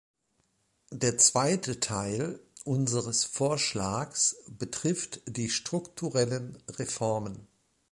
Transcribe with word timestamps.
Der 0.91 1.19
zweite 1.19 1.79
Teil 1.79 2.39
unseres 2.63 3.23
Vorschlags 3.23 4.35
betrifft 4.47 5.21
die 5.27 5.51
strukturellen 5.51 6.57
Reformen. 6.69 7.45